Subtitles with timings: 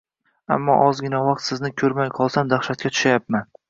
[0.55, 3.51] Ammo ozgina vaqt sizni ko‘rmay qolsam dahshatga tushayapman